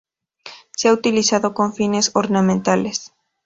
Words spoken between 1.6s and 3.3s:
fines ornamentales.